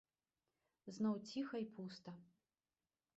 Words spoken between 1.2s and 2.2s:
ціха й пуста.